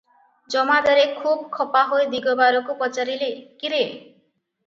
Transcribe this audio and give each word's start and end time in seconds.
ଜମାଦାରେ 0.53 1.03
ଖୁବ 1.17 1.33
ଖପାହୋଇ 1.57 2.09
ଦିଗବାରକୁ 2.13 2.77
ପଚାରିଲେ,"କି 2.79 3.71
ରେ? 3.75 3.83